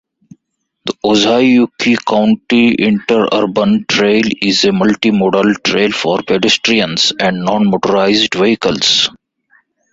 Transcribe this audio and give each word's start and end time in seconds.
The 0.85 0.93
Ozaukee 1.05 1.95
County 2.07 2.73
Interurban 2.79 3.85
Trail 3.87 4.23
is 4.41 4.63
a 4.65 4.69
multimodal 4.69 5.61
trail 5.63 5.91
for 5.91 6.23
pedestrians 6.23 7.13
and 7.19 7.45
non-motorized 7.45 8.33
vehicles. 8.33 9.11